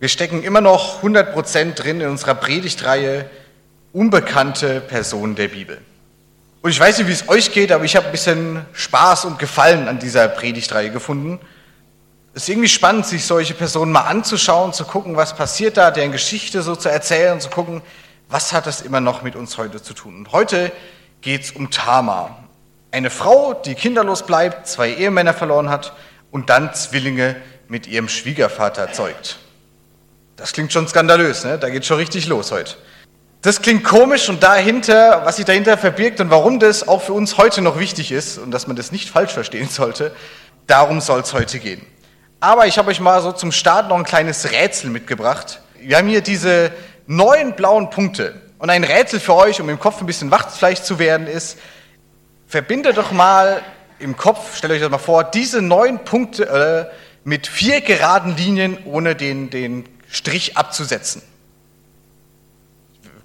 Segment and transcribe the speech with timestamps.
[0.00, 3.28] Wir stecken immer noch 100% drin in unserer Predigtreihe
[3.92, 5.76] Unbekannte Personen der Bibel.
[6.62, 9.38] Und ich weiß nicht, wie es euch geht, aber ich habe ein bisschen Spaß und
[9.38, 11.38] Gefallen an dieser Predigtreihe gefunden.
[12.32, 16.12] Es ist irgendwie spannend, sich solche Personen mal anzuschauen, zu gucken, was passiert da, deren
[16.12, 17.82] Geschichte so zu erzählen zu gucken,
[18.30, 20.16] was hat das immer noch mit uns heute zu tun.
[20.16, 20.72] Und heute
[21.20, 22.42] geht es um Tamar,
[22.90, 25.92] eine Frau, die kinderlos bleibt, zwei Ehemänner verloren hat
[26.30, 27.36] und dann Zwillinge
[27.68, 29.40] mit ihrem Schwiegervater zeugt.
[30.40, 31.58] Das klingt schon skandalös, ne?
[31.58, 32.74] da geht schon richtig los heute.
[33.42, 37.36] Das klingt komisch und dahinter, was sich dahinter verbirgt und warum das auch für uns
[37.36, 40.12] heute noch wichtig ist und dass man das nicht falsch verstehen sollte,
[40.66, 41.84] darum soll es heute gehen.
[42.40, 45.60] Aber ich habe euch mal so zum Start noch ein kleines Rätsel mitgebracht.
[45.78, 46.70] Wir haben hier diese
[47.06, 50.86] neun blauen Punkte und ein Rätsel für euch, um im Kopf ein bisschen wach vielleicht
[50.86, 51.58] zu werden, ist,
[52.46, 53.60] verbinde doch mal
[53.98, 56.48] im Kopf, stellt euch das mal vor, diese neun Punkte
[56.90, 61.22] äh, mit vier geraden Linien ohne den, den Strich abzusetzen.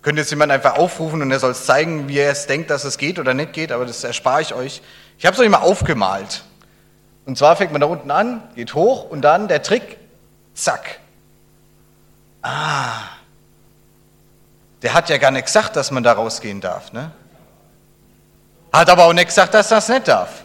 [0.02, 2.84] Könnt jetzt jemand einfach aufrufen und er soll es zeigen, wie er es denkt, dass
[2.84, 4.84] es geht oder nicht geht, aber das erspare ich euch.
[5.18, 6.44] Ich habe es euch mal aufgemalt.
[7.26, 9.98] Und zwar fängt man da unten an, geht hoch und dann der Trick,
[10.54, 11.00] zack.
[12.44, 13.02] Ah,
[14.84, 16.94] der hat ja gar nicht gesagt, dass man da rausgehen darf.
[16.94, 17.10] Ne?
[18.72, 20.44] Hat aber auch nicht gesagt, dass das nicht darf.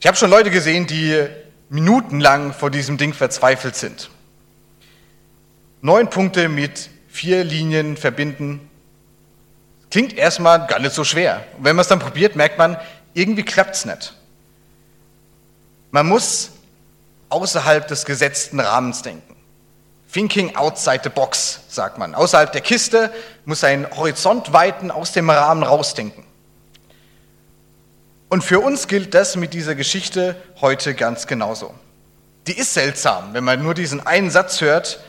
[0.00, 1.28] Ich habe schon Leute gesehen, die
[1.68, 4.10] minutenlang vor diesem Ding verzweifelt sind.
[5.80, 8.68] Neun Punkte mit vier Linien verbinden.
[9.90, 11.44] Klingt erstmal gar nicht so schwer.
[11.56, 12.76] Und wenn man es dann probiert, merkt man,
[13.12, 14.14] irgendwie klappt es nicht.
[15.90, 16.50] Man muss
[17.28, 19.36] außerhalb des gesetzten Rahmens denken.
[20.12, 22.14] Thinking outside the box, sagt man.
[22.14, 23.12] Außerhalb der Kiste
[23.44, 26.23] muss ein Horizont weiten, aus dem Rahmen rausdenken.
[28.34, 31.72] Und für uns gilt das mit dieser Geschichte heute ganz genauso.
[32.48, 35.04] Die ist seltsam, wenn man nur diesen einen Satz hört,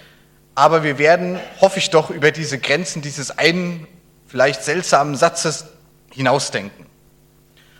[0.54, 3.88] aber wir werden, hoffe ich doch, über diese Grenzen dieses einen
[4.28, 5.66] vielleicht seltsamen Satzes
[6.14, 6.86] hinausdenken.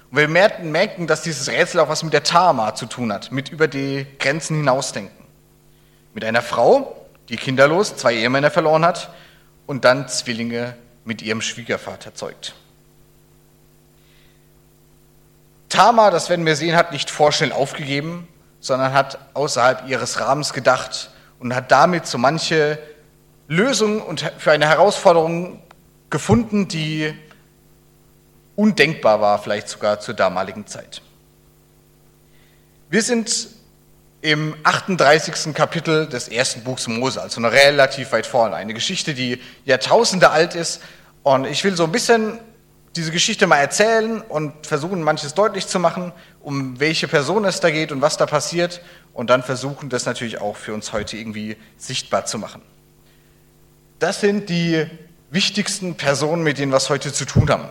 [0.09, 3.50] Und wir merken, dass dieses Rätsel auch was mit der Tama zu tun hat, mit
[3.50, 5.28] über die Grenzen hinausdenken.
[6.16, 9.14] Mit einer Frau, die kinderlos zwei Ehemänner verloren hat
[9.68, 12.56] und dann Zwillinge mit ihrem Schwiegervater zeugt.
[15.75, 18.30] Tama, das werden wir sehen, hat nicht vorschnell aufgegeben,
[18.62, 21.09] sondern hat außerhalb ihres Rahmens gedacht
[21.40, 22.80] und hat damit so manche
[23.50, 25.62] Lösung und für eine Herausforderung
[26.09, 27.13] gefunden, die
[28.56, 31.02] undenkbar war, vielleicht sogar zur damaligen Zeit.
[32.90, 33.50] Wir sind
[34.22, 35.53] im 38.
[35.53, 38.56] Kapitel des ersten Buchs Mose, also noch relativ weit vorne.
[38.56, 40.81] Eine Geschichte, die Jahrtausende alt ist.
[41.22, 42.40] Und ich will so ein bisschen
[42.95, 47.69] diese Geschichte mal erzählen und versuchen, manches deutlich zu machen, um welche Person es da
[47.69, 48.81] geht und was da passiert
[49.13, 52.61] und dann versuchen, das natürlich auch für uns heute irgendwie sichtbar zu machen.
[54.00, 54.85] Das sind die
[55.29, 57.67] wichtigsten Personen, mit denen wir es heute zu tun haben.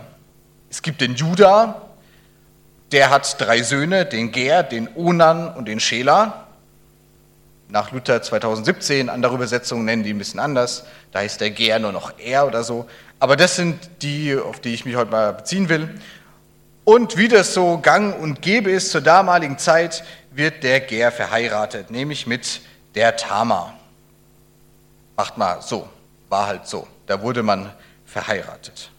[0.69, 1.81] Es gibt den Judah,
[2.91, 6.47] der hat drei Söhne, den Ger, den Onan und den Schela.
[7.69, 10.85] Nach Luther 2017, andere Übersetzungen nennen die ein bisschen anders.
[11.11, 12.87] Da heißt der Ger nur noch er oder so.
[13.19, 15.89] Aber das sind die, auf die ich mich heute mal beziehen will.
[16.83, 21.89] Und wie das so gang und gäbe ist zur damaligen Zeit, wird der Ger verheiratet,
[21.89, 22.61] nämlich mit
[22.93, 23.73] der Tama.
[25.15, 25.87] Macht mal so,
[26.29, 26.87] war halt so.
[27.07, 27.71] Da wurde man
[28.05, 28.91] verheiratet.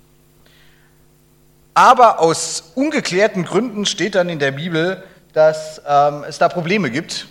[1.74, 7.26] Aber aus ungeklärten Gründen steht dann in der Bibel, dass ähm, es da Probleme gibt.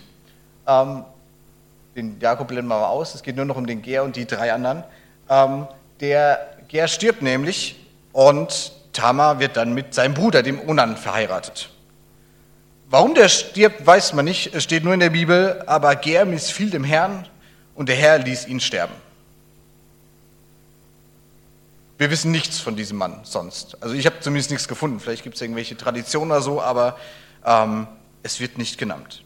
[0.68, 1.03] Ähm,
[1.95, 4.25] den Jakob blenden wir mal aus, es geht nur noch um den Ger und die
[4.25, 4.84] drei anderen.
[5.29, 5.68] Ähm,
[6.00, 7.78] der Ger stirbt nämlich
[8.12, 11.69] und Tamar wird dann mit seinem Bruder, dem Onan, verheiratet.
[12.90, 16.69] Warum der stirbt, weiß man nicht, es steht nur in der Bibel, aber Ger missfiel
[16.69, 17.30] dem Herrn
[17.75, 18.94] und der Herr ließ ihn sterben.
[21.97, 23.81] Wir wissen nichts von diesem Mann sonst.
[23.81, 25.00] Also ich habe zumindest nichts gefunden.
[25.00, 26.97] Vielleicht gibt es irgendwelche Traditionen oder so, aber
[27.46, 27.88] ähm,
[28.22, 29.24] es wird nicht genannt.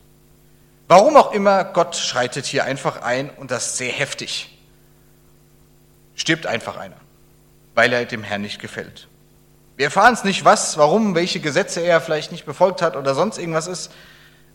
[0.88, 4.56] Warum auch immer, Gott schreitet hier einfach ein und das sehr heftig.
[6.13, 7.09] Stirbt einfach einer
[7.80, 9.08] weil er dem Herrn nicht gefällt.
[9.78, 13.38] Wir erfahren es nicht, was, warum, welche Gesetze er vielleicht nicht befolgt hat oder sonst
[13.38, 13.90] irgendwas ist,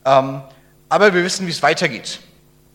[0.05, 0.43] ähm,
[0.91, 2.21] aber wir wissen, wie es weitergeht.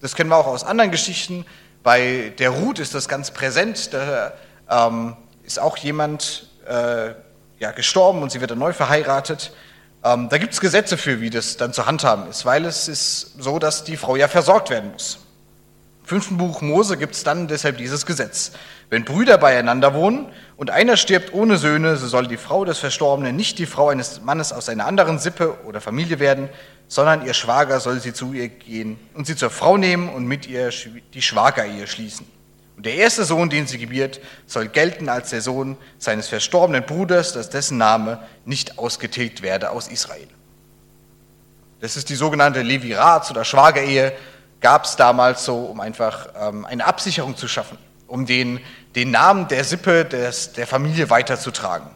[0.02, 1.46] Das kennen wir auch aus anderen Geschichten.
[1.84, 3.94] Bei der Ruth ist das ganz präsent.
[3.94, 4.34] Da
[4.68, 7.14] ähm, ist auch jemand äh,
[7.60, 9.54] ja, gestorben und sie wird neu verheiratet.
[10.04, 13.40] Ähm, da gibt es Gesetze für, wie das dann zu handhaben ist, weil es ist
[13.40, 15.20] so, dass die Frau ja versorgt werden muss.
[16.10, 18.52] Fünften Buch Mose gibt es dann deshalb dieses Gesetz.
[18.90, 20.26] Wenn Brüder beieinander wohnen
[20.58, 24.20] und einer stirbt ohne Söhne, so soll die Frau des Verstorbenen nicht die Frau eines
[24.22, 26.50] Mannes aus einer anderen Sippe oder Familie werden,
[26.88, 30.48] sondern ihr Schwager soll sie zu ihr gehen und sie zur Frau nehmen und mit
[30.48, 30.72] ihr
[31.14, 32.26] die Schwagerehe schließen.
[32.76, 37.34] Und der erste Sohn, den sie gebiert, soll gelten als der Sohn seines verstorbenen Bruders,
[37.34, 40.28] dass dessen Name nicht ausgetilgt werde aus Israel.
[41.82, 44.14] Das ist die sogenannte Levirats- oder Schwagerehe,
[44.62, 47.78] gab es damals so, um einfach ähm, eine Absicherung zu schaffen,
[48.08, 48.60] um den,
[48.96, 51.88] den Namen der Sippe, des, der Familie weiterzutragen.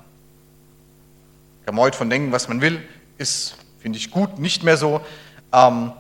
[1.66, 2.82] Kann man heute von denken, was man will,
[3.18, 5.02] ist, finde ich gut, nicht mehr so,
[5.52, 5.92] ähm,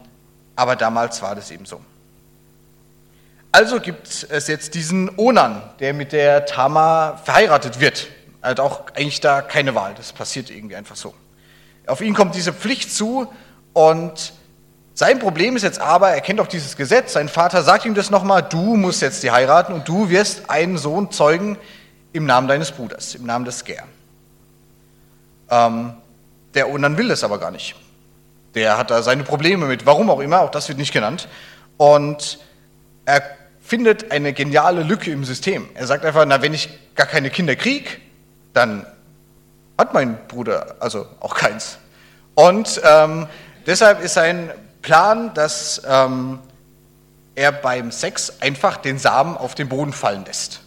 [0.55, 1.81] aber damals war das eben so.
[3.51, 8.07] Also gibt es jetzt diesen Onan, der mit der Tama verheiratet wird.
[8.41, 11.13] Er hat auch eigentlich da keine Wahl, das passiert irgendwie einfach so.
[11.85, 13.31] Auf ihn kommt diese Pflicht zu
[13.73, 14.33] und
[14.95, 18.11] sein Problem ist jetzt aber, er kennt auch dieses Gesetz, sein Vater sagt ihm das
[18.11, 21.57] nochmal, du musst jetzt die heiraten und du wirst einen Sohn zeugen
[22.11, 23.83] im Namen deines Bruders, im Namen des Ger.
[25.49, 25.93] Ähm,
[26.53, 27.75] der Onan will das aber gar nicht.
[28.53, 31.27] Der hat da seine Probleme mit, warum auch immer, auch das wird nicht genannt.
[31.77, 32.37] Und
[33.05, 33.23] er
[33.61, 35.67] findet eine geniale Lücke im System.
[35.73, 37.89] Er sagt einfach, na, wenn ich gar keine Kinder kriege,
[38.53, 38.85] dann
[39.77, 41.79] hat mein Bruder also auch keins.
[42.35, 43.27] Und ähm,
[43.65, 44.51] deshalb ist sein
[44.83, 46.37] Plan, dass ähm,
[47.33, 50.61] er beim Sex einfach den Samen auf den Boden fallen lässt.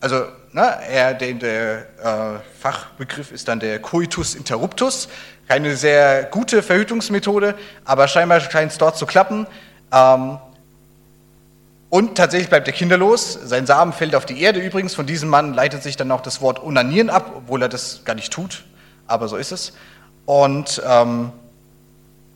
[0.00, 5.08] Also ne, er, der, der äh, Fachbegriff ist dann der Coitus interruptus.
[5.46, 7.54] Keine sehr gute Verhütungsmethode,
[7.84, 9.46] aber scheinbar scheint es dort zu klappen.
[9.92, 10.38] Ähm,
[11.90, 13.38] und tatsächlich bleibt er kinderlos.
[13.44, 14.94] Sein Samen fällt auf die Erde übrigens.
[14.94, 18.14] Von diesem Mann leitet sich dann auch das Wort Unanieren ab, obwohl er das gar
[18.14, 18.64] nicht tut.
[19.08, 19.72] Aber so ist es.
[20.24, 21.32] Und ähm,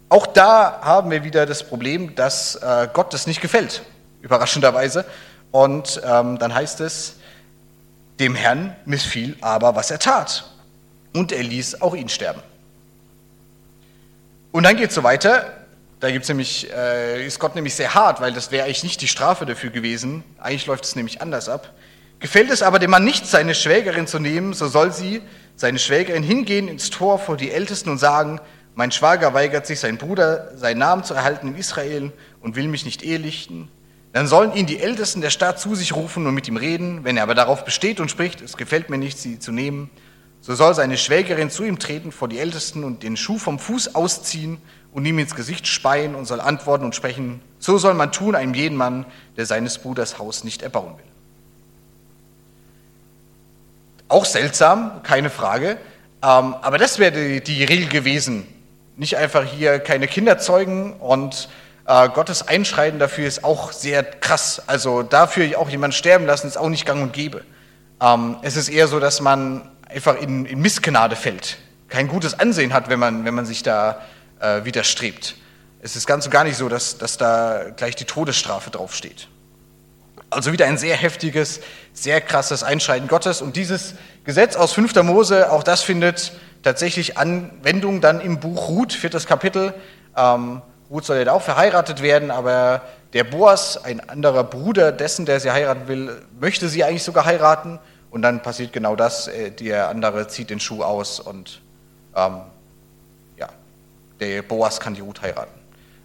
[0.09, 3.83] auch da haben wir wieder das Problem, dass äh, Gott das nicht gefällt,
[4.23, 5.05] überraschenderweise.
[5.51, 7.17] Und ähm, dann heißt es,
[8.21, 10.51] dem Herrn missfiel aber, was er tat.
[11.13, 12.43] Und er ließ auch ihn sterben.
[14.53, 15.53] Und dann geht es so weiter.
[16.01, 19.09] Da gibt's nämlich, äh, ist Gott nämlich sehr hart, weil das wäre eigentlich nicht die
[19.09, 20.23] Strafe dafür gewesen.
[20.39, 21.73] Eigentlich läuft es nämlich anders ab.
[22.21, 25.23] Gefällt es aber dem Mann nicht, seine Schwägerin zu nehmen, so soll sie,
[25.57, 28.41] seine Schwägerin, hingehen ins Tor vor die Ältesten und sagen,
[28.75, 32.85] mein Schwager weigert sich, sein Bruder seinen Namen zu erhalten in Israel und will mich
[32.85, 33.69] nicht ehelichten.
[34.13, 37.05] Dann sollen ihn die Ältesten der Stadt zu sich rufen und mit ihm reden.
[37.05, 39.91] Wenn er aber darauf besteht und spricht, es gefällt mir nicht, sie zu nehmen,
[40.41, 43.95] so soll seine Schwägerin zu ihm treten vor die Ältesten und den Schuh vom Fuß
[43.95, 44.59] ausziehen
[44.93, 47.41] und ihm ins Gesicht speien und soll antworten und sprechen.
[47.59, 49.07] So soll man tun einem jeden Mann,
[49.37, 51.05] der seines Bruders Haus nicht erbauen will.
[54.09, 55.79] Auch seltsam, keine Frage.
[56.23, 58.47] Ähm, aber das wäre die Regel gewesen
[58.97, 61.49] nicht einfach hier keine Kinder zeugen und
[61.87, 64.63] äh, Gottes Einschreiten dafür ist auch sehr krass.
[64.67, 67.43] Also dafür auch jemand sterben lassen, ist auch nicht gang und gäbe.
[68.01, 71.59] Ähm, es ist eher so, dass man einfach in, in, Missgnade fällt,
[71.89, 74.01] kein gutes Ansehen hat, wenn man, wenn man sich da
[74.41, 75.37] äh, widerstrebt.
[75.81, 79.29] Es ist ganz und gar nicht so, dass, dass da gleich die Todesstrafe draufsteht.
[80.31, 81.61] Also wieder ein sehr heftiges,
[81.93, 83.43] sehr krasses Einschreiten Gottes.
[83.43, 83.95] Und dieses
[84.25, 84.95] Gesetz aus 5.
[85.03, 86.33] Mose, auch das findet
[86.65, 89.75] tatsächlich Anwendung dann im Buch Ruth, viertes Kapitel.
[90.17, 92.83] Ähm, Ruth soll ja auch verheiratet werden, aber
[93.13, 97.79] der Boas, ein anderer Bruder dessen, der sie heiraten will, möchte sie eigentlich sogar heiraten.
[98.11, 101.61] Und dann passiert genau das, äh, der andere zieht den Schuh aus und
[102.17, 102.41] ähm,
[103.37, 103.49] ja,
[104.21, 105.53] der Boas kann die Ruth heiraten.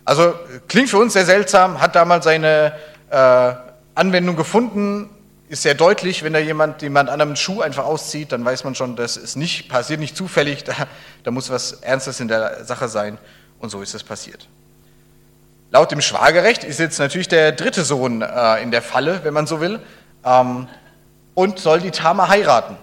[0.06, 0.34] Also
[0.68, 2.74] klingt für uns sehr seltsam, hat damals seine
[3.12, 3.54] äh,
[3.95, 5.10] Anwendung gefunden,
[5.50, 8.76] ist sehr deutlich, wenn da jemand jemand anderem einen Schuh einfach auszieht, dann weiß man
[8.76, 10.74] schon, das ist nicht, passiert nicht zufällig, da,
[11.24, 13.18] da muss was Ernstes in der Sache sein.
[13.58, 14.48] Und so ist es passiert.
[15.72, 19.48] Laut dem Schwagerrecht ist jetzt natürlich der dritte Sohn äh, in der Falle, wenn man
[19.48, 19.80] so will,
[20.24, 20.68] ähm,
[21.34, 22.78] und soll die Tama heiraten.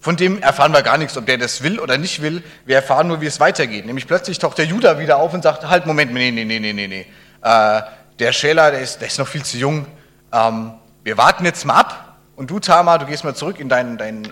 [0.00, 2.42] Von dem erfahren wir gar nichts, ob der das will oder nicht will.
[2.66, 3.84] Wir erfahren nur, wie es weitergeht.
[3.84, 6.72] Nämlich plötzlich taucht der Judah wieder auf und sagt, halt, Moment, nee, nee, nee, nee,
[6.72, 7.06] nee, nee.
[7.42, 7.82] Äh,
[8.18, 9.86] der Schäler, der ist, der ist noch viel zu jung,
[10.32, 10.72] ähm,
[11.04, 12.16] wir warten jetzt mal ab.
[12.36, 14.28] Und du, Tama, du gehst mal zurück in dein, dein äh,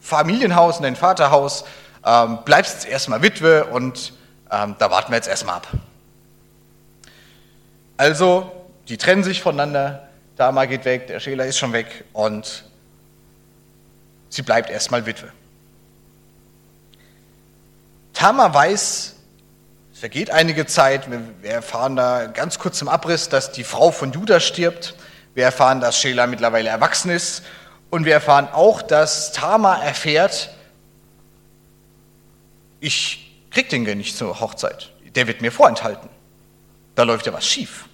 [0.00, 1.64] Familienhaus, in dein Vaterhaus,
[2.04, 4.12] ähm, bleibst jetzt erstmal Witwe und
[4.50, 5.66] ähm, da warten wir jetzt erstmal ab.
[7.96, 8.52] Also,
[8.88, 12.64] die trennen sich voneinander, Tama geht weg, der Schäler ist schon weg und
[14.28, 15.32] sie bleibt erstmal Witwe.
[18.14, 19.16] Tama weiß,
[19.92, 24.12] es vergeht einige Zeit, wir erfahren da ganz kurz im Abriss, dass die Frau von
[24.12, 24.94] Judah stirbt
[25.38, 27.44] wir erfahren, dass Sheila mittlerweile erwachsen ist.
[27.90, 30.50] Und wir erfahren auch, dass Tama erfährt,
[32.80, 34.90] ich krieg den gar nicht zur Hochzeit.
[35.14, 36.08] Der wird mir vorenthalten.
[36.96, 37.84] Da läuft ja was schief.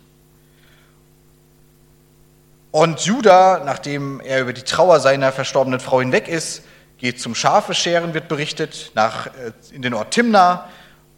[2.70, 6.62] Und Judah, nachdem er über die Trauer seiner verstorbenen Frau hinweg ist,
[6.96, 10.70] geht zum Schafescheren, wird berichtet, nach, äh, in den Ort Timna.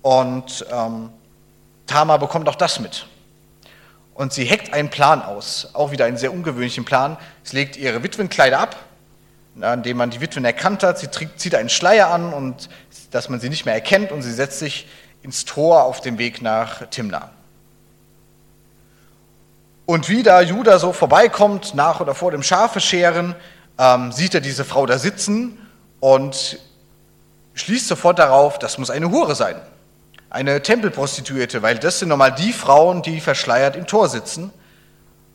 [0.02, 1.10] Und ähm,
[1.86, 3.06] Tamar bekommt auch das mit.
[4.16, 7.18] Und sie heckt einen Plan aus, auch wieder einen sehr ungewöhnlichen Plan.
[7.42, 8.76] Sie legt ihre Witwenkleider ab,
[9.60, 10.98] an dem man die Witwen erkannt hat.
[10.98, 12.70] Sie zieht einen Schleier an, und
[13.10, 14.88] dass man sie nicht mehr erkennt, und sie setzt sich
[15.22, 17.30] ins Tor auf dem Weg nach Timna.
[19.84, 23.34] Und wie da Judah so vorbeikommt, nach oder vor dem Schafescheren,
[23.78, 25.58] ähm, sieht er diese Frau da sitzen
[26.00, 26.58] und
[27.52, 29.60] schließt sofort darauf, das muss eine Hure sein.
[30.28, 34.52] Eine Tempelprostituierte, weil das sind normal die Frauen, die verschleiert im Tor sitzen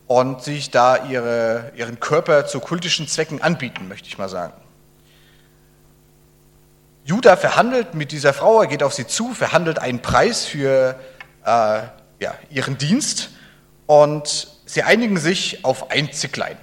[0.06, 4.52] und sich da ihre, ihren Körper zu kultischen Zwecken anbieten, möchte ich mal sagen.
[7.04, 10.94] Judah verhandelt mit dieser Frau, er geht auf sie zu, verhandelt einen Preis für
[11.44, 11.48] äh,
[12.20, 13.30] ja, ihren Dienst
[13.86, 16.56] und sie einigen sich auf ein Zicklein.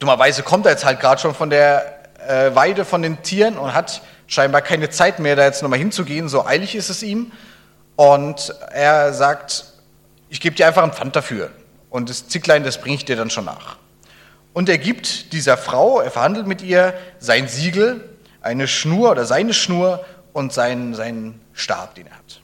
[0.00, 3.72] Dummerweise kommt er jetzt halt gerade schon von der äh, Weide von den Tieren und
[3.74, 7.32] hat scheinbar keine Zeit mehr, da jetzt nochmal hinzugehen, so eilig ist es ihm.
[7.96, 9.66] Und er sagt,
[10.28, 11.50] ich gebe dir einfach ein Pfand dafür.
[11.90, 13.76] Und das Zicklein, das bringe ich dir dann schon nach.
[14.52, 18.08] Und er gibt dieser Frau, er verhandelt mit ihr, sein Siegel,
[18.40, 22.40] eine Schnur oder seine Schnur und seinen, seinen Stab, den er hat.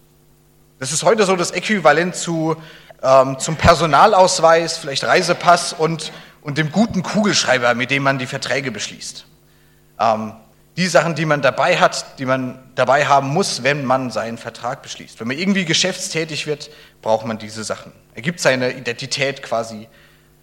[0.78, 2.56] Das ist heute so das Äquivalent zu,
[3.02, 8.70] ähm, zum Personalausweis, vielleicht Reisepass und, und dem guten Kugelschreiber, mit dem man die Verträge
[8.70, 9.26] beschließt.
[9.98, 10.32] Ähm,
[10.80, 14.80] die Sachen, die man dabei hat, die man dabei haben muss, wenn man seinen Vertrag
[14.80, 15.20] beschließt.
[15.20, 16.70] Wenn man irgendwie geschäftstätig wird,
[17.02, 17.92] braucht man diese Sachen.
[18.14, 19.88] Er gibt seine Identität quasi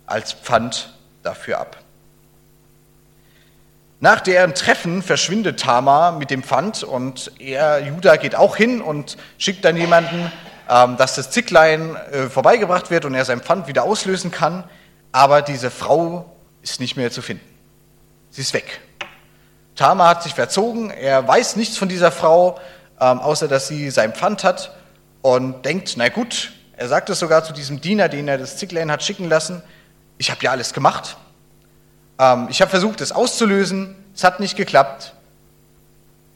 [0.06, 1.77] als Pfand dafür ab.
[4.00, 9.17] Nach deren Treffen verschwindet Tamar mit dem Pfand und er, Judah, geht auch hin und
[9.39, 10.32] schickt dann jemanden,
[10.70, 14.65] ähm, dass das Zicklein äh, vorbeigebracht wird und er sein Pfand wieder auslösen kann.
[15.12, 17.44] Aber diese Frau ist nicht mehr zu finden.
[18.29, 18.82] Sie ist weg.
[19.77, 22.60] Tamar hat sich verzogen, er weiß nichts von dieser Frau,
[23.00, 24.75] ähm, außer dass sie sein Pfand hat
[25.22, 28.91] und denkt, na gut, er sagt es sogar zu diesem Diener, den er das Zicklein
[28.91, 29.62] hat schicken lassen,
[30.17, 31.15] ich habe ja alles gemacht,
[32.19, 35.13] ähm, ich habe versucht, es auszulösen, es hat nicht geklappt,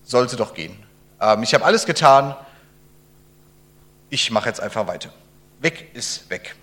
[0.03, 0.77] sollte doch gehen.
[1.19, 2.35] Ähm, ich habe alles getan,
[4.11, 5.09] ich mache jetzt einfach weiter.
[5.61, 6.55] Weg ist weg.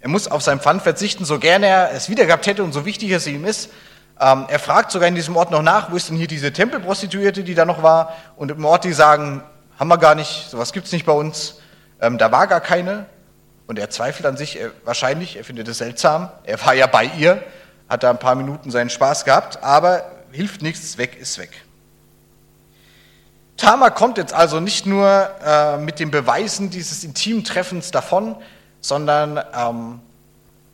[0.00, 2.84] Er muss auf sein Pfand verzichten, so gerne er es wieder gehabt hätte und so
[2.84, 3.70] wichtig es ihm ist.
[4.18, 7.44] Ähm, er fragt sogar in diesem Ort noch nach, wo ist denn hier diese Tempelprostituierte,
[7.44, 8.14] die da noch war?
[8.36, 9.42] Und im Ort, die sagen,
[9.78, 11.60] haben wir gar nicht, sowas gibt es nicht bei uns.
[12.00, 13.06] Ähm, da war gar keine.
[13.66, 16.30] Und er zweifelt an sich, er, wahrscheinlich, er findet es seltsam.
[16.44, 17.42] Er war ja bei ihr,
[17.88, 21.50] hat da ein paar Minuten seinen Spaß gehabt, aber hilft nichts, weg ist weg.
[23.56, 28.36] Tama kommt jetzt also nicht nur äh, mit den Beweisen dieses intimen Treffens davon,
[28.80, 30.00] sondern ähm,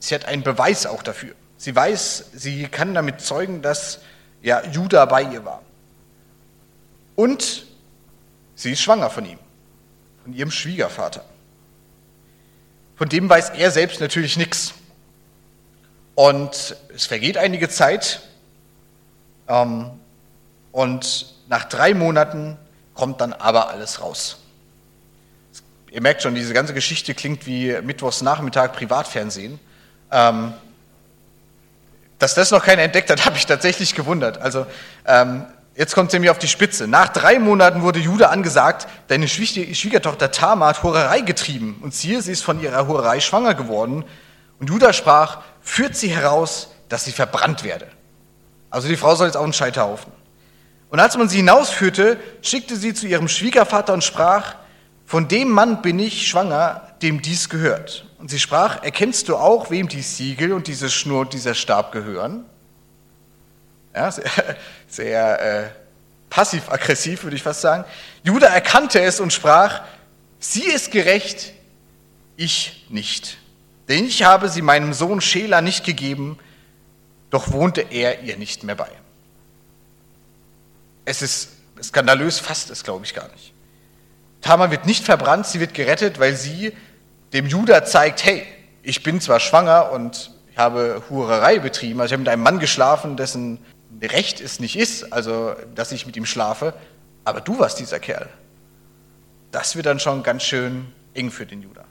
[0.00, 1.34] sie hat einen Beweis auch dafür.
[1.62, 4.00] Sie weiß, sie kann damit zeugen, dass
[4.42, 5.62] ja, Judah bei ihr war.
[7.14, 7.66] Und
[8.56, 9.38] sie ist schwanger von ihm,
[10.24, 11.24] von ihrem Schwiegervater.
[12.96, 14.74] Von dem weiß er selbst natürlich nichts.
[16.16, 18.22] Und es vergeht einige Zeit.
[19.46, 19.88] Ähm,
[20.72, 22.58] und nach drei Monaten
[22.92, 24.38] kommt dann aber alles raus.
[25.92, 29.60] Ihr merkt schon, diese ganze Geschichte klingt wie Mittwochs Nachmittag Privatfernsehen.
[30.10, 30.54] Ähm,
[32.22, 34.40] dass das noch keiner entdeckt hat, habe ich tatsächlich gewundert.
[34.40, 34.64] Also
[35.06, 36.86] ähm, jetzt kommt es nämlich auf die Spitze.
[36.86, 41.80] Nach drei Monaten wurde Judah angesagt, deine Schwiegertochter Tamar hat Hurerei getrieben.
[41.82, 44.04] Und siehe, sie ist von ihrer Hurerei schwanger geworden.
[44.60, 47.88] Und Judah sprach, führt sie heraus, dass sie verbrannt werde.
[48.70, 50.12] Also die Frau soll jetzt auf den Scheiterhaufen.
[50.90, 54.54] Und als man sie hinausführte, schickte sie zu ihrem Schwiegervater und sprach,
[55.06, 58.06] von dem Mann bin ich schwanger, dem dies gehört.
[58.22, 61.90] Und sie sprach, erkennst du auch, wem die Siegel und diese Schnur und dieser Stab
[61.90, 62.44] gehören?
[63.92, 64.30] Ja, sehr,
[64.86, 65.70] sehr äh,
[66.30, 67.84] passiv-aggressiv, würde ich fast sagen.
[68.22, 69.82] Judah erkannte es und sprach,
[70.38, 71.52] sie ist gerecht,
[72.36, 73.38] ich nicht.
[73.88, 76.38] Denn ich habe sie meinem Sohn Schela nicht gegeben,
[77.30, 78.90] doch wohnte er ihr nicht mehr bei.
[81.06, 81.48] Es ist
[81.82, 83.52] skandalös, fast es glaube ich gar nicht.
[84.42, 86.72] Tamar wird nicht verbrannt, sie wird gerettet, weil sie
[87.32, 88.46] dem Judah zeigt, hey,
[88.82, 92.58] ich bin zwar schwanger und ich habe Hurerei betrieben, also ich habe mit einem Mann
[92.58, 93.58] geschlafen, dessen
[94.02, 96.74] Recht es nicht ist, also dass ich mit ihm schlafe,
[97.24, 98.28] aber du warst dieser Kerl.
[99.52, 101.84] Das wird dann schon ganz schön eng für den Judah.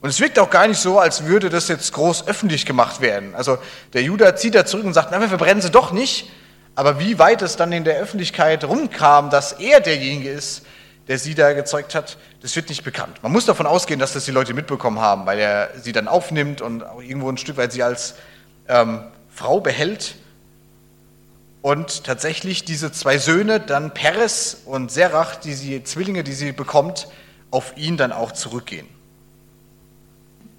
[0.00, 3.34] Und es wirkt auch gar nicht so, als würde das jetzt groß öffentlich gemacht werden.
[3.34, 3.58] Also
[3.92, 6.30] der Judah zieht da zurück und sagt, na, wir verbrennen sie doch nicht.
[6.76, 10.62] Aber wie weit es dann in der Öffentlichkeit rumkam, dass er derjenige ist,
[11.08, 13.22] der sie da gezeugt hat, das wird nicht bekannt.
[13.22, 16.60] Man muss davon ausgehen, dass das die Leute mitbekommen haben, weil er sie dann aufnimmt
[16.60, 18.14] und auch irgendwo ein Stück weit sie als
[18.68, 20.16] ähm, Frau behält.
[21.62, 27.08] Und tatsächlich diese zwei Söhne, dann Peres und Serach, die Zwillinge, die sie bekommt,
[27.50, 28.86] auf ihn dann auch zurückgehen.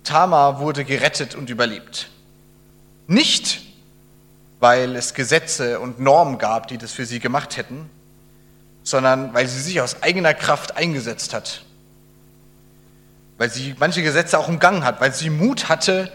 [0.04, 2.10] Tamar wurde gerettet und überlebt.
[3.08, 3.62] Nicht,
[4.60, 7.90] weil es Gesetze und Normen gab, die das für sie gemacht hätten,
[8.88, 11.66] sondern weil sie sich aus eigener Kraft eingesetzt hat.
[13.38, 16.10] Weil sie manche Gesetze auch umgangen hat, weil sie Mut hatte,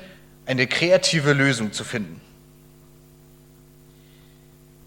[0.46, 2.18] eine kreative Lösung zu finden.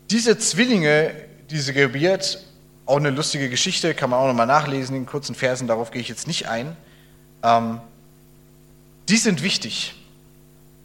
[0.10, 1.12] Diese Zwillinge,
[1.52, 2.44] diese gebiert,
[2.88, 6.10] auch eine lustige Geschichte, kann man auch nochmal nachlesen in kurzen Versen, darauf gehe ich
[6.10, 6.76] jetzt nicht ein.
[7.44, 7.82] Ähm,
[9.10, 9.94] die sind wichtig.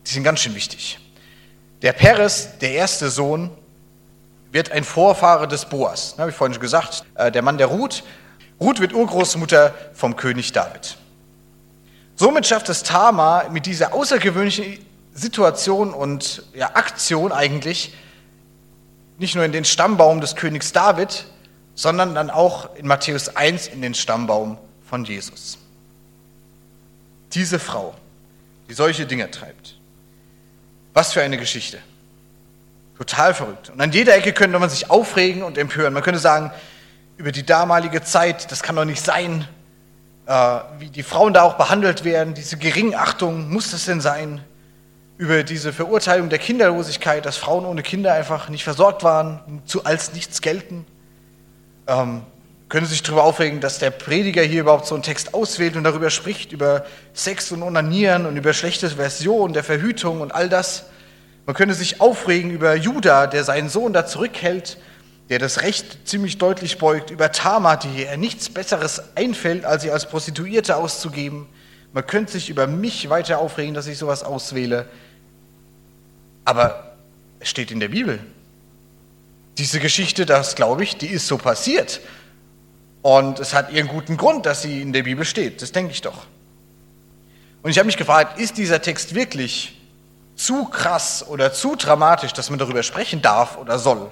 [0.06, 0.98] Die sind ganz schön wichtig.
[1.80, 3.50] Der Peres, der erste Sohn,
[4.52, 6.14] wird ein Vorfahre des Boas.
[6.18, 7.04] Habe ich vorhin schon gesagt.
[7.14, 8.02] Äh, der Mann der Ruth.
[8.60, 10.96] Ruth wird Urgroßmutter vom König David.
[12.16, 17.94] Somit schafft es Tamar mit dieser außergewöhnlichen Situation und ja, Aktion eigentlich
[19.18, 21.26] nicht nur in den Stammbaum des Königs David,
[21.74, 25.58] sondern dann auch in Matthäus 1 in den Stammbaum von Jesus.
[27.32, 27.94] Diese Frau,
[28.68, 29.76] die solche Dinge treibt.
[30.92, 31.78] Was für eine Geschichte.
[33.00, 33.70] Total verrückt.
[33.70, 35.94] Und an jeder Ecke könnte man sich aufregen und empören.
[35.94, 36.52] Man könnte sagen,
[37.16, 39.48] über die damalige Zeit, das kann doch nicht sein,
[40.26, 44.44] äh, wie die Frauen da auch behandelt werden, diese Geringachtung, muss das denn sein?
[45.16, 50.12] Über diese Verurteilung der Kinderlosigkeit, dass Frauen ohne Kinder einfach nicht versorgt waren, zu als
[50.12, 50.84] nichts gelten.
[51.86, 52.20] Ähm,
[52.68, 56.10] können sich darüber aufregen, dass der Prediger hier überhaupt so einen Text auswählt und darüber
[56.10, 60.84] spricht, über Sex und Onanieren und über schlechte Version der Verhütung und all das.
[61.46, 64.78] Man könnte sich aufregen über Judah, der seinen Sohn da zurückhält,
[65.30, 69.90] der das Recht ziemlich deutlich beugt, über Tamar, die er nichts Besseres einfällt, als sie
[69.90, 71.46] als Prostituierte auszugeben.
[71.92, 74.88] Man könnte sich über mich weiter aufregen, dass ich sowas auswähle.
[76.44, 76.96] Aber
[77.38, 78.18] es steht in der Bibel.
[79.58, 82.00] Diese Geschichte, das glaube ich, die ist so passiert.
[83.02, 85.62] Und es hat ihren guten Grund, dass sie in der Bibel steht.
[85.62, 86.26] Das denke ich doch.
[87.62, 89.79] Und ich habe mich gefragt, ist dieser Text wirklich
[90.40, 94.10] zu krass oder zu dramatisch, dass man darüber sprechen darf oder soll.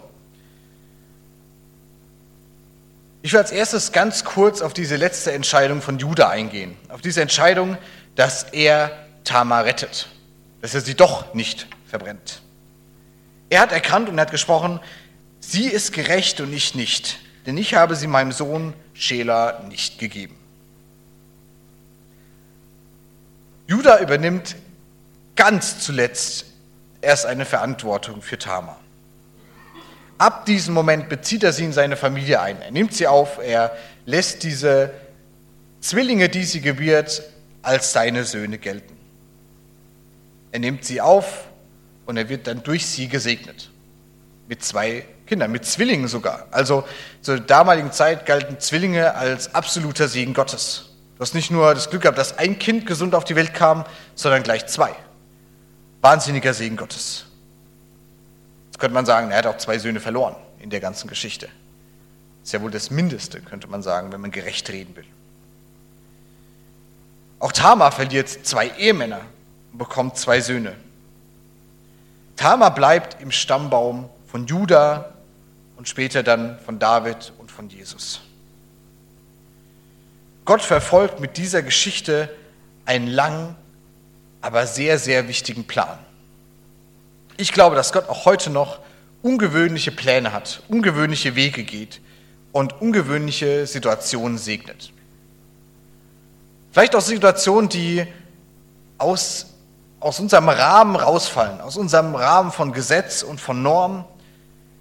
[3.22, 6.76] Ich will als erstes ganz kurz auf diese letzte Entscheidung von Judah eingehen.
[6.88, 7.78] Auf diese Entscheidung,
[8.14, 8.90] dass er
[9.24, 10.08] Tamar rettet,
[10.60, 12.42] dass er sie doch nicht verbrennt.
[13.48, 14.80] Er hat erkannt und hat gesprochen,
[15.40, 20.36] sie ist gerecht und ich nicht, denn ich habe sie meinem Sohn Schela nicht gegeben.
[23.66, 24.56] Judah übernimmt
[25.38, 26.46] ganz zuletzt
[27.00, 28.80] erst eine Verantwortung für Tamar.
[30.18, 32.60] Ab diesem Moment bezieht er sie in seine Familie ein.
[32.60, 33.70] Er nimmt sie auf, er
[34.04, 34.90] lässt diese
[35.80, 37.22] Zwillinge, die sie gebiert,
[37.62, 38.96] als seine Söhne gelten.
[40.50, 41.44] Er nimmt sie auf
[42.04, 43.70] und er wird dann durch sie gesegnet.
[44.48, 46.48] Mit zwei Kindern, mit Zwillingen sogar.
[46.50, 46.82] Also
[47.22, 50.86] zur damaligen Zeit galten Zwillinge als absoluter Segen Gottes.
[51.14, 53.84] Du hast nicht nur das Glück gehabt, dass ein Kind gesund auf die Welt kam,
[54.16, 54.96] sondern gleich zwei.
[56.08, 57.26] Wahnsinniger Segen Gottes.
[58.68, 61.50] Jetzt könnte man sagen, er hat auch zwei Söhne verloren in der ganzen Geschichte.
[62.42, 65.04] Ist ja wohl das Mindeste, könnte man sagen, wenn man gerecht reden will.
[67.40, 69.20] Auch Tamar verliert zwei Ehemänner
[69.72, 70.76] und bekommt zwei Söhne.
[72.36, 75.12] Tamar bleibt im Stammbaum von Juda
[75.76, 78.22] und später dann von David und von Jesus.
[80.46, 82.34] Gott verfolgt mit dieser Geschichte
[82.86, 83.56] einen langen
[84.40, 85.98] aber sehr, sehr wichtigen Plan.
[87.36, 88.80] Ich glaube, dass Gott auch heute noch
[89.22, 92.00] ungewöhnliche Pläne hat, ungewöhnliche Wege geht
[92.52, 94.92] und ungewöhnliche Situationen segnet.
[96.72, 98.06] Vielleicht auch Situationen, die
[98.98, 99.54] aus,
[100.00, 104.04] aus unserem Rahmen rausfallen, aus unserem Rahmen von Gesetz und von Norm.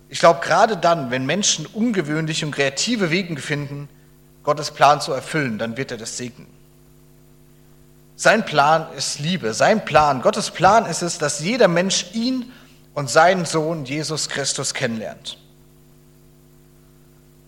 [0.09, 3.89] Ich glaube, gerade dann, wenn Menschen ungewöhnliche und kreative Wege finden,
[4.43, 6.56] Gottes Plan zu erfüllen, dann wird er das segnen.
[8.19, 9.53] Sein Plan ist Liebe.
[9.53, 12.51] Sein Plan, Gottes Plan ist es, dass jeder Mensch ihn
[12.95, 15.37] und seinen Sohn Jesus Christus kennenlernt.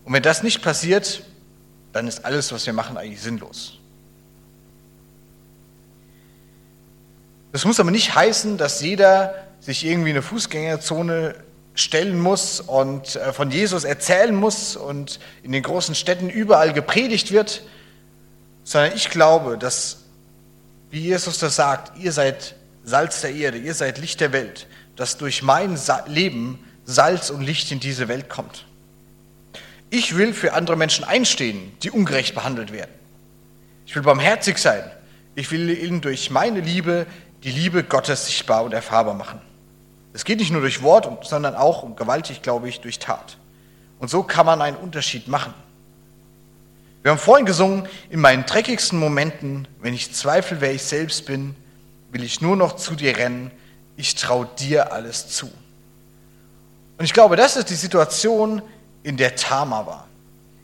[0.04, 1.24] Und wenn das nicht passiert,
[1.92, 3.78] dann ist alles, was wir machen, eigentlich sinnlos.
[7.50, 11.34] Das muss aber nicht heißen, dass jeder sich irgendwie in eine Fußgängerzone
[11.74, 17.32] stellen muss und äh, von Jesus erzählen muss und in den großen Städten überall gepredigt
[17.32, 17.64] wird,
[18.62, 20.00] sondern ich glaube, dass
[20.90, 25.16] wie Jesus das sagt, ihr seid Salz der Erde, ihr seid Licht der Welt, dass
[25.16, 28.66] durch mein Leben Salz und Licht in diese Welt kommt.
[29.90, 32.90] Ich will für andere Menschen einstehen, die ungerecht behandelt werden.
[33.86, 34.84] Ich will barmherzig sein.
[35.34, 37.06] Ich will ihnen durch meine Liebe
[37.42, 39.40] die Liebe Gottes sichtbar und erfahrbar machen.
[40.12, 43.38] Es geht nicht nur durch Wort, sondern auch, und gewaltig glaube ich, durch Tat.
[43.98, 45.54] Und so kann man einen Unterschied machen.
[47.02, 51.56] Wir haben vorhin gesungen, in meinen dreckigsten Momenten, wenn ich zweifle, wer ich selbst bin,
[52.12, 53.50] will ich nur noch zu dir rennen,
[53.96, 55.46] ich traue dir alles zu.
[56.98, 58.60] Und ich glaube, das ist die Situation,
[59.02, 60.08] in der Tama war,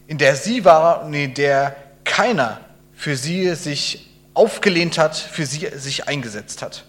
[0.07, 2.61] in der sie war und in der keiner
[2.95, 6.85] für sie sich aufgelehnt hat, für sie sich eingesetzt hat.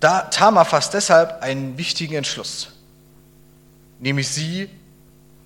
[0.00, 2.72] Da Tama fasst deshalb einen wichtigen Entschluss,
[3.98, 4.70] nämlich sie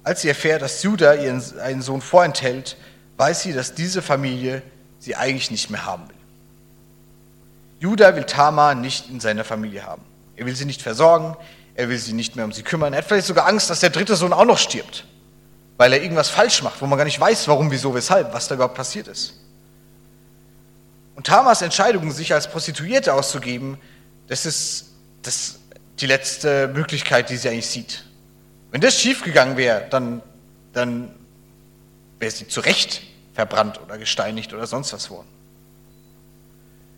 [0.08, 2.78] als sie erfährt, dass Judah ihren einen Sohn vorenthält,
[3.18, 4.62] weiß sie, dass diese Familie
[4.98, 6.16] sie eigentlich nicht mehr haben will.
[7.80, 10.02] Judah will Tamar nicht in seiner Familie haben.
[10.34, 11.36] Er will sie nicht versorgen,
[11.74, 12.94] er will sie nicht mehr um sie kümmern.
[12.94, 15.04] Er hat vielleicht sogar Angst, dass der dritte Sohn auch noch stirbt,
[15.76, 18.54] weil er irgendwas falsch macht, wo man gar nicht weiß, warum, wieso, weshalb, was da
[18.54, 19.34] überhaupt passiert ist.
[21.16, 23.76] Und Tamars Entscheidung, sich als Prostituierte auszugeben,
[24.26, 24.86] das ist
[25.20, 25.58] das,
[26.00, 28.07] die letzte Möglichkeit, die sie eigentlich sieht.
[28.70, 30.22] Wenn das schiefgegangen wäre, dann,
[30.72, 31.10] dann
[32.18, 33.02] wäre sie zu Recht
[33.34, 35.28] verbrannt oder gesteinigt oder sonst was worden.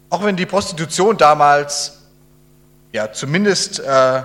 [0.08, 1.98] Auch wenn die Prostitution damals
[2.92, 4.22] ja zumindest äh,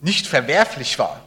[0.00, 1.20] nicht verwerflich war.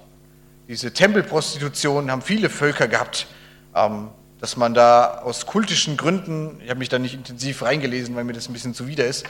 [0.67, 3.28] Diese Tempelprostitution haben viele Völker gehabt,
[3.73, 4.10] ähm,
[4.41, 8.34] dass man da aus kultischen Gründen, ich habe mich da nicht intensiv reingelesen, weil mir
[8.34, 9.25] das ein bisschen zuwider ist,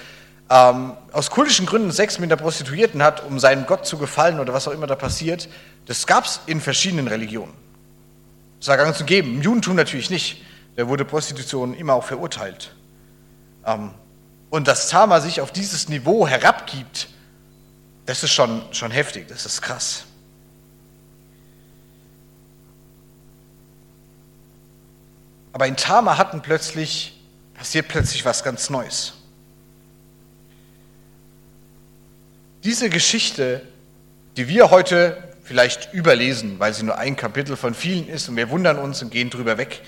[0.50, 4.54] ähm, aus kultischen Gründen Sex mit der Prostituierten hat, um seinem Gott zu gefallen oder
[4.54, 5.50] was auch immer da passiert,
[5.86, 7.54] das gab es in verschiedenen Religionen.
[8.60, 9.36] Das war gang zu geben.
[9.36, 10.44] Im Judentum natürlich nicht.
[10.76, 12.76] Da wurde Prostitution immer auch verurteilt.
[13.66, 13.92] Ähm,
[14.50, 17.10] und dass Tama sich auf dieses Niveau herabgibt,
[18.06, 20.06] das ist schon, schon heftig, das ist krass.
[25.54, 27.20] Aber in Tama hatten plötzlich,
[27.56, 29.15] passiert plötzlich was ganz Neues.
[32.66, 33.62] Diese Geschichte,
[34.38, 38.50] die wir heute vielleicht überlesen, weil sie nur ein Kapitel von vielen ist und wir
[38.50, 39.84] wundern uns und gehen drüber weg,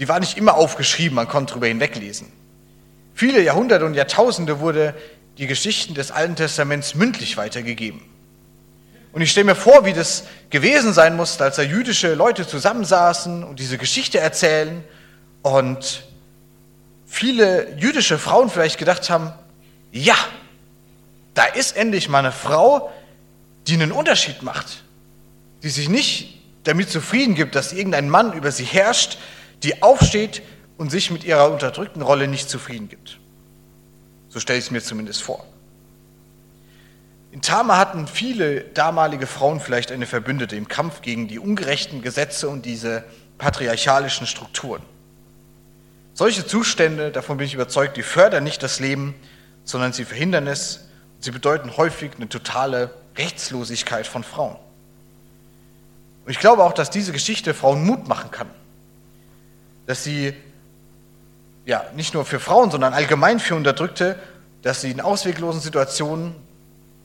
[0.00, 2.32] die war nicht immer aufgeschrieben, man konnte drüber hinweglesen.
[3.14, 4.94] Viele Jahrhunderte und Jahrtausende wurde
[5.36, 8.00] die Geschichten des Alten Testaments mündlich weitergegeben.
[9.12, 13.44] Und ich stelle mir vor, wie das gewesen sein muss, als da jüdische Leute zusammensaßen
[13.44, 14.82] und diese Geschichte erzählen
[15.42, 16.02] und
[17.06, 19.34] viele jüdische Frauen vielleicht gedacht haben,
[19.92, 20.16] ja,
[21.34, 22.92] da ist endlich mal eine Frau,
[23.66, 24.84] die einen Unterschied macht,
[25.62, 29.18] die sich nicht damit zufrieden gibt, dass irgendein Mann über sie herrscht,
[29.62, 30.42] die aufsteht
[30.78, 33.18] und sich mit ihrer unterdrückten Rolle nicht zufrieden gibt.
[34.28, 35.44] So stelle ich es mir zumindest vor.
[37.30, 42.48] In Tama hatten viele damalige Frauen vielleicht eine Verbündete im Kampf gegen die ungerechten Gesetze
[42.48, 43.04] und diese
[43.38, 44.82] patriarchalischen Strukturen.
[46.14, 49.16] Solche Zustände, davon bin ich überzeugt, die fördern nicht das Leben,
[49.64, 50.83] sondern sie verhindern es
[51.24, 54.56] Sie bedeuten häufig eine totale Rechtslosigkeit von Frauen.
[56.26, 58.50] Und ich glaube auch, dass diese Geschichte Frauen Mut machen kann.
[59.86, 60.34] Dass sie,
[61.64, 64.18] ja, nicht nur für Frauen, sondern allgemein für Unterdrückte,
[64.60, 66.34] dass sie in ausweglosen Situationen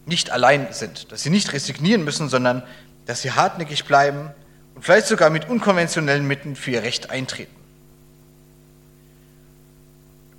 [0.06, 1.14] nicht allein sind.
[1.14, 2.64] Dass sie nicht resignieren müssen, sondern
[3.06, 4.32] dass sie hartnäckig bleiben
[4.76, 7.56] und vielleicht sogar mit unkonventionellen Mitteln für ihr Recht eintreten.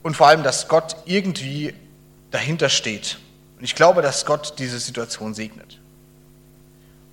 [0.02, 1.72] Und vor allem, dass Gott irgendwie
[2.30, 3.16] dahinter steht
[3.60, 5.78] und ich glaube, dass Gott diese Situation segnet.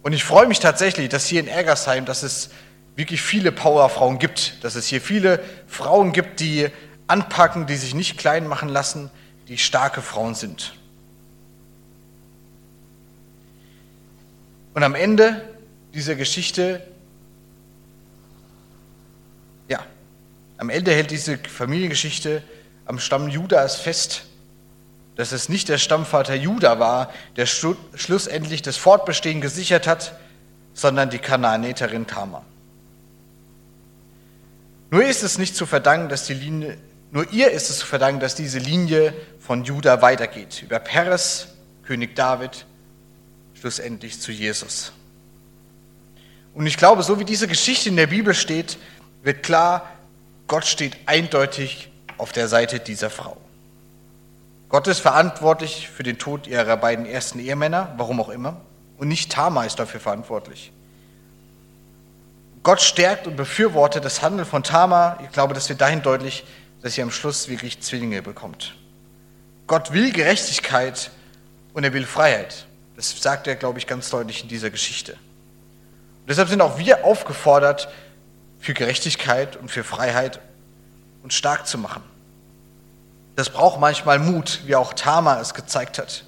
[0.02, 2.52] Und ich freue mich tatsächlich, dass hier in Ergersheim, dass es
[2.96, 6.70] wirklich viele Powerfrauen gibt, dass es hier viele Frauen gibt, die
[7.08, 9.12] anpacken, die sich nicht klein machen lassen,
[9.50, 10.74] die starke Frauen sind.
[14.74, 15.42] Und am Ende
[15.94, 16.82] dieser Geschichte,
[19.68, 19.86] ja,
[20.58, 22.42] am Ende hält diese Familiengeschichte
[22.86, 24.24] am Stamm Judas fest
[25.17, 30.17] dass es nicht der Stammvater Juda war, der schlussendlich das Fortbestehen gesichert hat,
[30.73, 32.45] sondern die Kanaanäterin Tamar.
[34.91, 36.77] Nur ist es nicht zu verdanken, dass die Linie,
[37.12, 41.47] nur ihr ist es zu verdanken, dass diese Linie von Juda weitergeht, über Peres,
[41.84, 42.65] König David,
[43.60, 44.93] schlussendlich zu Jesus.
[46.53, 48.77] Und ich glaube, so wie diese Geschichte in der Bibel steht,
[49.23, 49.89] wird klar,
[50.47, 53.38] Gott steht eindeutig auf der Seite dieser Frau.
[54.69, 58.62] Gott ist verantwortlich für den Tod ihrer beiden ersten Ehemänner, warum auch immer,
[58.97, 60.71] und nicht Tama ist dafür verantwortlich.
[62.63, 65.17] Gott stärkt und befürwortet das Handeln von Tama.
[65.23, 66.43] Ich glaube, das wird dahin deutlich,
[66.82, 68.75] dass sie am Schluss wirklich Zwillinge bekommt.
[69.67, 71.12] Gott will Gerechtigkeit
[71.73, 72.65] und er will Freiheit.
[72.97, 75.13] Das sagt er, glaube ich, ganz deutlich in dieser Geschichte.
[75.13, 77.88] Und deshalb sind auch wir aufgefordert,
[78.60, 80.39] für Gerechtigkeit und für Freiheit
[81.23, 82.03] uns stark zu machen.
[83.38, 86.23] Das braucht manchmal Mut, wie auch Tama es gezeigt hat.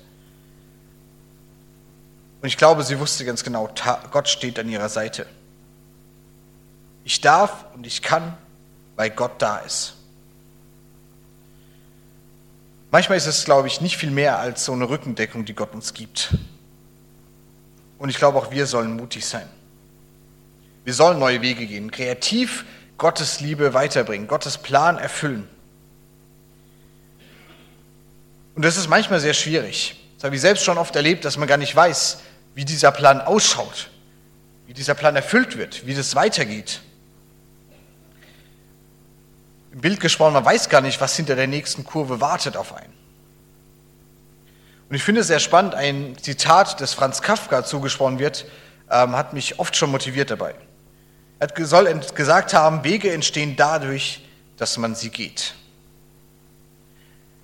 [2.40, 3.68] Und ich glaube, sie wusste ganz genau,
[4.12, 5.26] Gott steht an ihrer Seite.
[7.04, 8.38] Ich darf und ich kann,
[8.96, 9.96] weil Gott da ist.
[12.92, 15.96] Manchmal ist es, glaube ich, nicht viel mehr als so eine Rückendeckung, die Gott uns
[15.96, 16.36] gibt.
[17.98, 19.50] Und ich glaube, auch wir sollen mutig sein.
[20.84, 22.66] Wir sollen neue Wege gehen, kreativ
[23.00, 25.48] Gottes Liebe weiterbringen, Gottes Plan erfüllen.
[28.60, 29.96] Und das ist manchmal sehr schwierig.
[30.18, 32.20] Das habe ich selbst schon oft erlebt, dass man gar nicht weiß,
[32.56, 33.90] wie dieser Plan ausschaut,
[34.68, 36.82] wie dieser Plan erfüllt wird, wie das weitergeht.
[39.72, 42.92] Im Bild gesprochen, man weiß gar nicht, was hinter der nächsten Kurve wartet auf einen.
[44.90, 48.46] Und ich finde es sehr spannend, ein Zitat, das Franz Kafka zugesprochen wird,
[48.92, 50.54] ähm, hat mich oft schon motiviert dabei.
[51.40, 55.54] Er soll gesagt haben, Wege entstehen dadurch, dass man sie geht.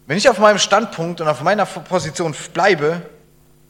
[0.07, 3.01] Wenn ich auf meinem Standpunkt und auf meiner Position bleibe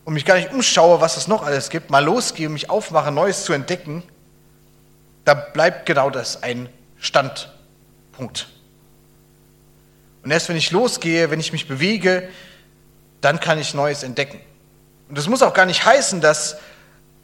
[0.04, 3.12] und mich gar nicht umschaue, was es noch alles gibt, mal losgehe und mich aufmache,
[3.12, 4.04] Neues zu entdecken,
[5.24, 6.70] da bleibt genau das, ein
[7.00, 7.56] Standpunkt.
[8.16, 8.48] Punkt.
[10.24, 12.30] Und erst wenn ich losgehe, wenn ich mich bewege,
[13.22, 14.40] dann kann ich Neues entdecken.
[15.10, 16.58] Und das muss auch gar nicht heißen, dass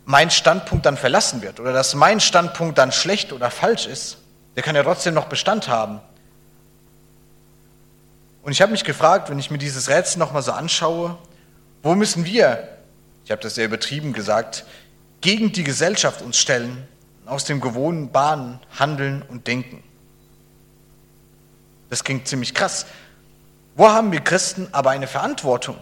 [0.06, 4.17] mein Standpunkt dann verlassen wird oder dass mein Standpunkt dann schlecht oder falsch ist.
[4.56, 6.02] Der kann ja trotzdem noch Bestand haben.
[8.43, 11.17] Und ich habe mich gefragt, wenn ich mir dieses Rätsel nochmal so anschaue,
[11.84, 12.67] wo müssen wir,
[13.23, 14.65] ich habe das sehr übertrieben gesagt,
[15.21, 16.88] gegen die Gesellschaft uns stellen,
[17.25, 19.84] aus dem gewohnten Bahnen handeln und denken?
[21.89, 22.86] Das klingt ziemlich krass.
[23.75, 25.77] Wo haben wir Christen aber eine Verantwortung?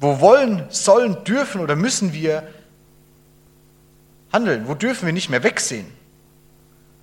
[0.00, 2.46] Wo wollen, sollen, dürfen oder müssen wir
[4.32, 4.68] handeln?
[4.68, 5.86] Wo dürfen wir nicht mehr wegsehen?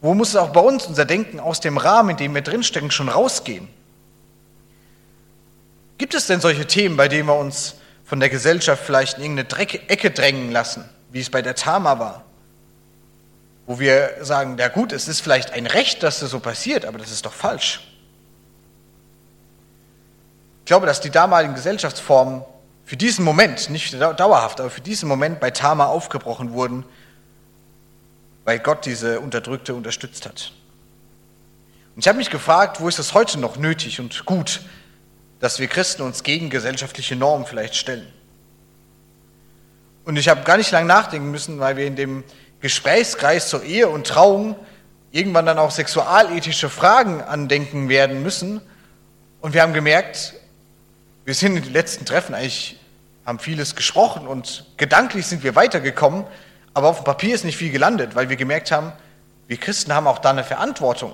[0.02, 3.10] Wo muss auch bei uns unser Denken aus dem Rahmen, in dem wir drinstecken, schon
[3.10, 3.68] rausgehen?
[5.98, 9.90] Gibt es denn solche Themen, bei denen wir uns von der Gesellschaft vielleicht in irgendeine
[9.90, 12.26] Ecke drängen lassen, wie es bei der Tama war?
[13.72, 16.98] wo wir sagen, ja gut, es ist vielleicht ein Recht, dass das so passiert, aber
[16.98, 17.80] das ist doch falsch.
[20.60, 22.44] Ich glaube, dass die damaligen Gesellschaftsformen
[22.86, 26.84] für diesen Moment, nicht dauerhaft, aber für diesen Moment bei Tama aufgebrochen wurden,
[28.52, 30.52] weil Gott diese Unterdrückte unterstützt hat.
[31.96, 34.60] Und ich habe mich gefragt, wo ist es heute noch nötig und gut,
[35.40, 38.06] dass wir Christen uns gegen gesellschaftliche Normen vielleicht stellen.
[40.04, 42.26] Und ich habe gar nicht lange nachdenken müssen, weil wir in dem
[42.60, 44.58] Gesprächskreis zur Ehe und Trauung
[45.14, 48.60] irgendwann dann auch sexualethische Fragen andenken werden müssen.
[49.40, 50.34] Und wir haben gemerkt,
[51.24, 52.78] wir sind in den letzten Treffen eigentlich,
[53.26, 56.26] haben vieles gesprochen und gedanklich sind wir weitergekommen,
[56.74, 58.94] aber auf dem Papier ist nicht viel gelandet, weil wir gemerkt haben,
[59.48, 61.14] wir Christen haben auch da eine Verantwortung,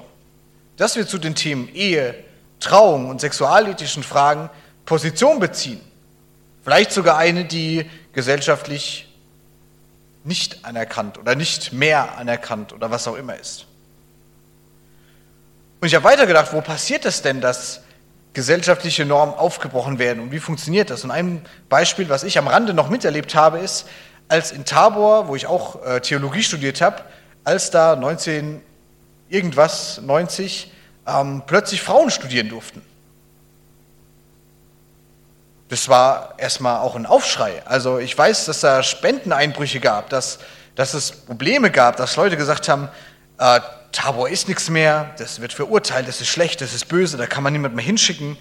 [0.78, 2.16] dass wir zu den Themen Ehe,
[2.60, 4.50] Trauung und sexualethischen Fragen
[4.86, 5.82] Position beziehen.
[6.64, 9.08] Vielleicht sogar eine, die gesellschaftlich
[10.24, 13.66] nicht anerkannt oder nicht mehr anerkannt oder was auch immer ist.
[15.80, 17.82] Und ich habe weitergedacht, wo passiert es denn, dass
[18.34, 21.04] gesellschaftliche Normen aufgebrochen werden und wie funktioniert das?
[21.04, 23.88] Und ein Beispiel, was ich am Rande noch miterlebt habe, ist,
[24.28, 27.04] als in Tabor, wo ich auch äh, Theologie studiert habe,
[27.44, 28.62] als da 19
[29.30, 30.72] irgendwas, 90,
[31.08, 32.82] ähm, plötzlich Frauen studieren durften.
[35.70, 37.62] Das war erstmal auch ein Aufschrei.
[37.66, 40.40] Also ich weiß, dass da Spendeneinbrüche gab, dass,
[40.76, 42.90] dass es Probleme gab, dass Leute gesagt haben,
[43.38, 43.60] äh,
[43.92, 47.44] Tabor ist nichts mehr, das wird verurteilt, das ist schlecht, das ist böse, da kann
[47.44, 48.38] man niemand mehr hinschicken.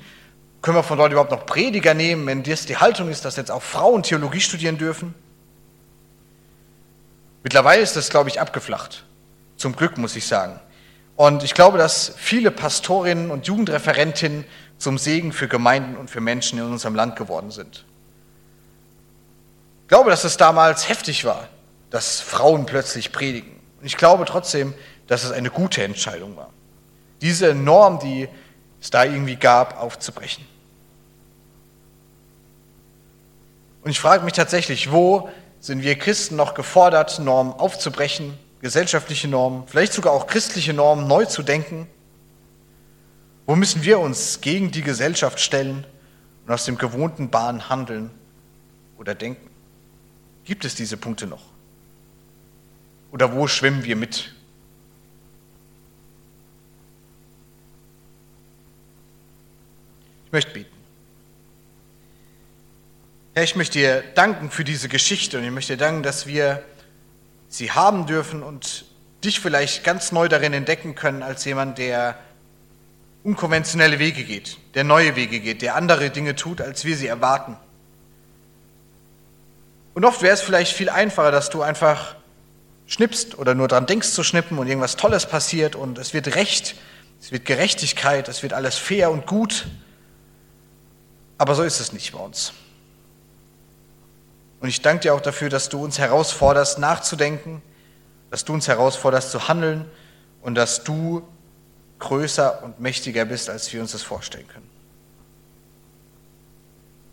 [0.62, 3.50] Können wir von dort überhaupt noch Prediger nehmen, wenn das die Haltung ist, dass jetzt
[3.50, 5.14] auch Frauen Theologie studieren dürfen?
[7.46, 9.04] Mittlerweile ist das, glaube ich, abgeflacht.
[9.56, 10.58] Zum Glück, muss ich sagen.
[11.14, 14.44] Und ich glaube, dass viele Pastorinnen und Jugendreferentinnen
[14.78, 17.84] zum Segen für Gemeinden und für Menschen in unserem Land geworden sind.
[19.82, 21.46] Ich glaube, dass es damals heftig war,
[21.90, 23.60] dass Frauen plötzlich predigen.
[23.78, 24.74] Und ich glaube trotzdem,
[25.06, 26.50] dass es eine gute Entscheidung war,
[27.20, 28.28] diese Norm, die
[28.80, 30.44] es da irgendwie gab, aufzubrechen.
[33.84, 35.30] Und ich frage mich tatsächlich, wo
[35.66, 41.24] sind wir Christen noch gefordert, Normen aufzubrechen, gesellschaftliche Normen, vielleicht sogar auch christliche Normen neu
[41.24, 41.88] zu denken?
[43.46, 45.84] Wo müssen wir uns gegen die Gesellschaft stellen
[46.46, 48.12] und aus dem gewohnten Bahn handeln
[48.96, 49.50] oder denken?
[50.44, 51.42] Gibt es diese Punkte noch?
[53.10, 54.32] Oder wo schwimmen wir mit?
[60.26, 60.75] Ich möchte beten.
[63.36, 66.62] Herr, ich möchte dir danken für diese Geschichte und ich möchte dir danken, dass wir
[67.50, 68.86] sie haben dürfen und
[69.22, 72.18] dich vielleicht ganz neu darin entdecken können als jemand, der
[73.24, 77.58] unkonventionelle Wege geht, der neue Wege geht, der andere Dinge tut, als wir sie erwarten.
[79.92, 82.16] Und oft wäre es vielleicht viel einfacher, dass du einfach
[82.86, 86.74] schnippst oder nur dran denkst zu schnippen und irgendwas Tolles passiert und es wird Recht,
[87.20, 89.66] es wird Gerechtigkeit, es wird alles fair und gut.
[91.36, 92.54] Aber so ist es nicht bei uns.
[94.60, 97.62] Und ich danke dir auch dafür, dass du uns herausforderst, nachzudenken,
[98.30, 99.84] dass du uns herausforderst, zu handeln
[100.42, 101.22] und dass du
[101.98, 104.68] größer und mächtiger bist, als wir uns das vorstellen können.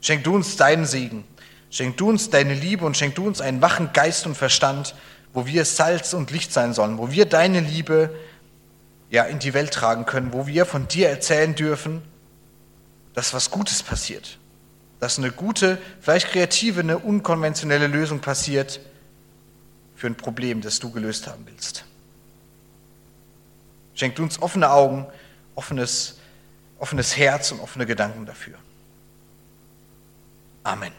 [0.01, 1.23] Schenk du uns deinen Segen,
[1.69, 4.95] schenk du uns deine Liebe und schenk du uns einen wachen Geist und Verstand,
[5.33, 8.13] wo wir Salz und Licht sein sollen, wo wir deine Liebe
[9.09, 12.01] ja in die Welt tragen können, wo wir von dir erzählen dürfen,
[13.13, 14.37] dass was Gutes passiert,
[15.03, 18.79] dass eine gute, vielleicht kreative, eine unkonventionelle Lösung passiert
[19.97, 21.83] für ein Problem, das du gelöst haben willst.
[23.95, 25.05] Schenkt uns offene Augen,
[25.55, 26.19] offenes,
[26.79, 28.55] offenes Herz und offene Gedanken dafür.
[30.63, 30.93] Amen.